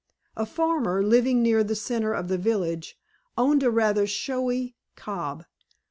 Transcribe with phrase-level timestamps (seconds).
[0.35, 2.97] A farmer, living near the center of the village,
[3.37, 5.45] owned a rather showy cob.